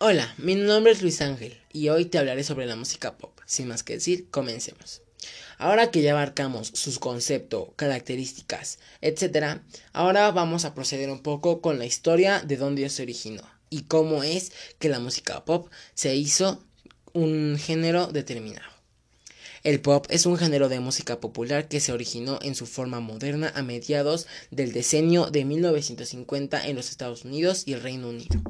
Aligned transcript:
Hola, 0.00 0.32
mi 0.38 0.54
nombre 0.54 0.92
es 0.92 1.02
Luis 1.02 1.20
Ángel 1.22 1.58
y 1.72 1.88
hoy 1.88 2.04
te 2.04 2.18
hablaré 2.18 2.44
sobre 2.44 2.66
la 2.66 2.76
música 2.76 3.18
pop. 3.18 3.36
Sin 3.46 3.66
más 3.66 3.82
que 3.82 3.94
decir, 3.94 4.30
comencemos. 4.30 5.02
Ahora 5.56 5.90
que 5.90 6.02
ya 6.02 6.12
abarcamos 6.12 6.68
sus 6.68 7.00
conceptos, 7.00 7.70
características, 7.74 8.78
etc., 9.00 9.60
ahora 9.92 10.30
vamos 10.30 10.64
a 10.64 10.72
proceder 10.72 11.10
un 11.10 11.18
poco 11.18 11.60
con 11.60 11.80
la 11.80 11.84
historia 11.84 12.40
de 12.42 12.56
dónde 12.56 12.88
se 12.90 13.02
originó 13.02 13.42
y 13.70 13.82
cómo 13.82 14.22
es 14.22 14.52
que 14.78 14.88
la 14.88 15.00
música 15.00 15.44
pop 15.44 15.68
se 15.94 16.14
hizo 16.14 16.62
un 17.12 17.58
género 17.58 18.06
determinado. 18.06 18.70
El 19.64 19.80
pop 19.80 20.06
es 20.10 20.26
un 20.26 20.38
género 20.38 20.68
de 20.68 20.78
música 20.78 21.18
popular 21.18 21.66
que 21.66 21.80
se 21.80 21.90
originó 21.90 22.38
en 22.42 22.54
su 22.54 22.66
forma 22.66 23.00
moderna 23.00 23.52
a 23.56 23.64
mediados 23.64 24.28
del 24.52 24.70
decenio 24.72 25.26
de 25.26 25.44
1950 25.44 26.68
en 26.68 26.76
los 26.76 26.88
Estados 26.88 27.24
Unidos 27.24 27.64
y 27.66 27.72
el 27.72 27.82
Reino 27.82 28.10
Unido 28.10 28.40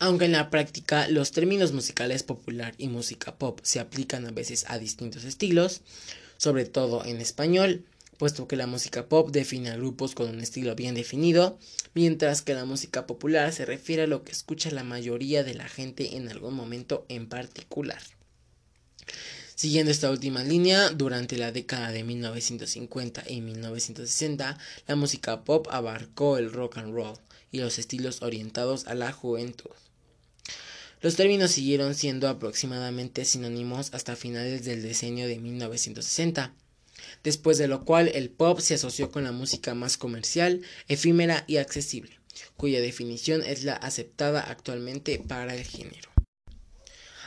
aunque 0.00 0.24
en 0.24 0.32
la 0.32 0.48
práctica 0.48 1.06
los 1.08 1.30
términos 1.30 1.72
musicales 1.72 2.22
popular 2.22 2.74
y 2.78 2.88
música 2.88 3.36
pop 3.36 3.60
se 3.62 3.80
aplican 3.80 4.26
a 4.26 4.30
veces 4.30 4.64
a 4.68 4.78
distintos 4.78 5.24
estilos, 5.24 5.82
sobre 6.38 6.64
todo 6.64 7.04
en 7.04 7.20
español, 7.20 7.84
puesto 8.16 8.48
que 8.48 8.56
la 8.56 8.66
música 8.66 9.08
pop 9.08 9.30
define 9.30 9.70
a 9.70 9.76
grupos 9.76 10.14
con 10.14 10.30
un 10.30 10.40
estilo 10.40 10.74
bien 10.74 10.94
definido, 10.94 11.58
mientras 11.92 12.40
que 12.40 12.54
la 12.54 12.64
música 12.64 13.06
popular 13.06 13.52
se 13.52 13.66
refiere 13.66 14.04
a 14.04 14.06
lo 14.06 14.24
que 14.24 14.32
escucha 14.32 14.70
la 14.70 14.84
mayoría 14.84 15.44
de 15.44 15.54
la 15.54 15.68
gente 15.68 16.16
en 16.16 16.30
algún 16.30 16.54
momento 16.54 17.04
en 17.10 17.28
particular. 17.28 18.00
Siguiendo 19.54 19.90
esta 19.92 20.10
última 20.10 20.42
línea, 20.42 20.88
durante 20.88 21.36
la 21.36 21.52
década 21.52 21.92
de 21.92 22.04
1950 22.04 23.24
y 23.28 23.42
1960, 23.42 24.58
la 24.86 24.96
música 24.96 25.44
pop 25.44 25.68
abarcó 25.70 26.38
el 26.38 26.50
rock 26.50 26.78
and 26.78 26.94
roll 26.94 27.18
y 27.52 27.58
los 27.58 27.78
estilos 27.78 28.22
orientados 28.22 28.86
a 28.86 28.94
la 28.94 29.12
juventud. 29.12 29.70
Los 31.02 31.16
términos 31.16 31.52
siguieron 31.52 31.94
siendo 31.94 32.28
aproximadamente 32.28 33.24
sinónimos 33.24 33.94
hasta 33.94 34.16
finales 34.16 34.66
del 34.66 34.82
decenio 34.82 35.26
de 35.26 35.38
1960, 35.38 36.52
después 37.24 37.56
de 37.56 37.68
lo 37.68 37.86
cual 37.86 38.10
el 38.14 38.28
pop 38.28 38.60
se 38.60 38.74
asoció 38.74 39.10
con 39.10 39.24
la 39.24 39.32
música 39.32 39.74
más 39.74 39.96
comercial, 39.96 40.60
efímera 40.88 41.44
y 41.46 41.56
accesible, 41.56 42.18
cuya 42.58 42.82
definición 42.82 43.42
es 43.42 43.64
la 43.64 43.74
aceptada 43.74 44.42
actualmente 44.42 45.18
para 45.26 45.54
el 45.54 45.64
género. 45.64 46.10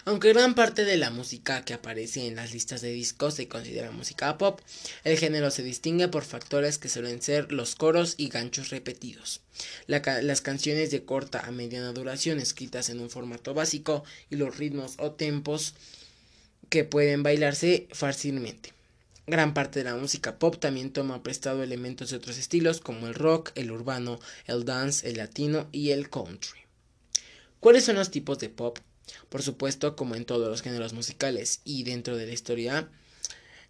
Aunque 0.05 0.33
gran 0.33 0.53
parte 0.53 0.83
de 0.83 0.97
la 0.97 1.11
música 1.11 1.63
que 1.63 1.73
aparece 1.73 2.27
en 2.27 2.35
las 2.35 2.51
listas 2.51 2.81
de 2.81 2.91
discos 2.91 3.35
se 3.35 3.47
considera 3.47 3.91
música 3.91 4.37
pop, 4.37 4.59
el 5.05 5.17
género 5.17 5.49
se 5.49 5.63
distingue 5.63 6.09
por 6.09 6.25
factores 6.25 6.77
que 6.77 6.89
suelen 6.89 7.21
ser 7.21 7.53
los 7.53 7.75
coros 7.75 8.15
y 8.17 8.27
ganchos 8.27 8.69
repetidos, 8.69 9.39
las 9.87 10.41
canciones 10.41 10.91
de 10.91 11.05
corta 11.05 11.39
a 11.39 11.51
mediana 11.51 11.93
duración 11.93 12.39
escritas 12.39 12.89
en 12.89 12.99
un 12.99 13.09
formato 13.09 13.53
básico 13.53 14.03
y 14.29 14.35
los 14.35 14.57
ritmos 14.57 14.95
o 14.97 15.11
tempos 15.11 15.73
que 16.67 16.83
pueden 16.83 17.23
bailarse 17.23 17.87
fácilmente. 17.91 18.73
Gran 19.25 19.53
parte 19.53 19.79
de 19.79 19.85
la 19.85 19.95
música 19.95 20.37
pop 20.37 20.59
también 20.59 20.91
toma 20.91 21.23
prestado 21.23 21.63
elementos 21.63 22.09
de 22.09 22.17
otros 22.17 22.37
estilos 22.37 22.81
como 22.81 23.07
el 23.07 23.13
rock, 23.13 23.53
el 23.55 23.71
urbano, 23.71 24.19
el 24.47 24.65
dance, 24.65 25.07
el 25.07 25.15
latino 25.15 25.69
y 25.71 25.91
el 25.91 26.09
country. 26.09 26.59
¿Cuáles 27.61 27.85
son 27.85 27.95
los 27.95 28.11
tipos 28.11 28.39
de 28.39 28.49
pop? 28.49 28.79
Por 29.29 29.41
supuesto, 29.41 29.95
como 29.95 30.15
en 30.15 30.25
todos 30.25 30.49
los 30.49 30.61
géneros 30.61 30.93
musicales 30.93 31.61
y 31.63 31.83
dentro 31.83 32.17
de 32.17 32.27
la 32.27 32.33
historia, 32.33 32.89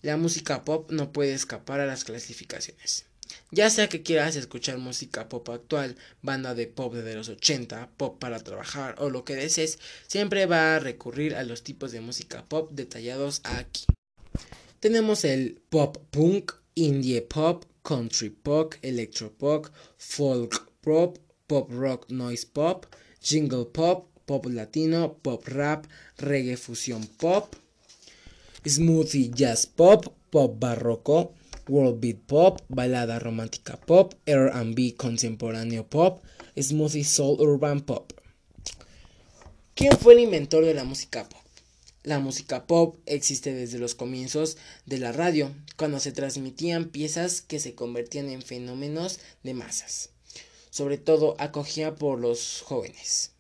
la 0.02 0.18
música 0.18 0.64
pop 0.64 0.92
no 0.92 1.12
puede 1.12 1.34
escapar 1.34 1.80
a 1.80 1.86
las 1.86 2.04
clasificaciones. 2.04 3.06
Ya 3.52 3.70
sea 3.70 3.88
que 3.88 4.04
quieras 4.04 4.36
escuchar 4.36 4.78
música 4.78 5.30
pop 5.30 5.48
actual, 5.50 5.96
banda 6.22 6.54
de 6.56 6.68
pop 6.68 6.94
de 6.94 7.16
los 7.16 7.30
80, 7.30 7.92
pop 7.98 8.20
para 8.20 8.40
trabajar 8.40 8.96
o 9.00 9.10
lo 9.10 9.24
que 9.24 9.36
desees, 9.36 9.80
siempre 10.08 10.46
va 10.46 10.76
a 10.76 10.80
recurrir 10.80 11.36
a 11.36 11.44
los 11.44 11.64
tipos 11.64 11.92
de 11.92 12.02
música 12.02 12.46
pop 12.48 12.72
detallados 12.72 13.42
aquí. 13.44 13.86
Tenemos 14.80 15.24
el 15.24 15.62
pop 15.70 15.98
punk, 16.12 16.52
indie 16.76 17.22
pop, 17.22 17.64
country 17.84 18.30
pop, 18.30 18.74
electro 18.82 19.32
pop, 19.32 19.68
folk 19.98 20.70
pop, 20.82 21.18
pop 21.48 21.72
rock 21.72 22.10
noise 22.10 22.46
pop, 22.46 22.86
jingle 23.22 23.66
pop, 23.66 24.13
pop 24.26 24.46
latino, 24.46 25.18
pop 25.22 25.48
rap, 25.48 25.86
reggae 26.18 26.58
fusión 26.58 27.08
pop, 27.18 27.56
smoothie 28.66 29.32
jazz 29.34 29.66
pop, 29.66 30.08
pop 30.30 30.60
barroco, 30.60 31.34
world 31.68 32.00
beat 32.00 32.20
pop, 32.28 32.62
balada 32.70 33.20
romántica 33.20 33.78
pop, 33.78 34.14
R&B 34.26 34.96
contemporáneo 34.96 35.88
pop, 35.88 36.24
smoothie 36.58 37.04
soul 37.04 37.40
urban 37.40 37.82
pop. 37.82 38.12
¿Quién 39.76 39.98
fue 39.98 40.14
el 40.14 40.20
inventor 40.20 40.66
de 40.66 40.74
la 40.74 40.84
música 40.84 41.28
pop? 41.28 41.42
La 42.04 42.20
música 42.20 42.68
pop 42.68 42.98
existe 43.06 43.54
desde 43.54 43.80
los 43.80 43.96
comienzos 43.96 44.58
de 44.86 44.98
la 44.98 45.14
radio, 45.14 45.52
cuando 45.78 46.00
se 46.00 46.12
transmitían 46.12 46.90
piezas 46.90 47.42
que 47.42 47.60
se 47.60 47.76
convertían 47.76 48.30
en 48.30 48.42
fenómenos 48.42 49.20
de 49.42 49.54
masas, 49.54 50.10
sobre 50.70 50.98
todo 50.98 51.36
acogida 51.40 51.96
por 51.96 52.20
los 52.20 52.62
jóvenes. 52.66 53.33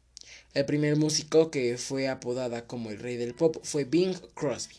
El 0.53 0.65
primer 0.65 0.97
músico 0.97 1.49
que 1.49 1.79
fue 1.79 2.07
apodada 2.07 2.67
como 2.67 2.91
el 2.91 2.99
rey 2.99 3.17
del 3.17 3.33
pop 3.33 3.57
fue 3.63 3.85
Bing 3.85 4.15
Crosby, 4.35 4.75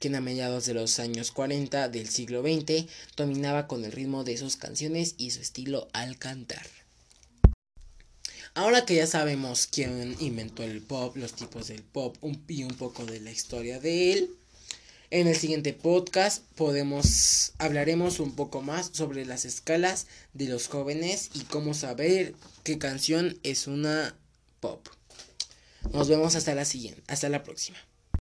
quien 0.00 0.16
a 0.16 0.20
mediados 0.20 0.66
de 0.66 0.74
los 0.74 0.98
años 0.98 1.30
40 1.30 1.88
del 1.88 2.08
siglo 2.08 2.42
XX 2.42 2.86
dominaba 3.16 3.68
con 3.68 3.84
el 3.84 3.92
ritmo 3.92 4.24
de 4.24 4.36
sus 4.36 4.56
canciones 4.56 5.14
y 5.16 5.30
su 5.30 5.40
estilo 5.40 5.86
al 5.92 6.18
cantar. 6.18 6.66
Ahora 8.54 8.84
que 8.84 8.96
ya 8.96 9.06
sabemos 9.06 9.68
quién 9.68 10.16
inventó 10.18 10.64
el 10.64 10.82
pop, 10.82 11.16
los 11.16 11.34
tipos 11.34 11.68
del 11.68 11.82
pop 11.82 12.16
y 12.48 12.64
un 12.64 12.74
poco 12.74 13.06
de 13.06 13.20
la 13.20 13.30
historia 13.30 13.78
de 13.78 14.14
él, 14.14 14.30
en 15.10 15.28
el 15.28 15.36
siguiente 15.36 15.74
podcast 15.74 16.42
podemos 16.56 17.52
hablaremos 17.58 18.18
un 18.18 18.34
poco 18.34 18.62
más 18.62 18.90
sobre 18.92 19.24
las 19.24 19.44
escalas 19.44 20.08
de 20.32 20.48
los 20.48 20.66
jóvenes 20.66 21.30
y 21.34 21.42
cómo 21.42 21.72
saber 21.72 22.34
qué 22.64 22.78
canción 22.78 23.38
es 23.44 23.68
una 23.68 24.16
pop. 24.58 24.88
Nos 25.92 26.08
vemos 26.08 26.34
hasta 26.34 26.54
la 26.54 26.64
siguiente, 26.64 27.02
hasta 27.08 27.28
la 27.28 27.42
próxima. 27.42 27.78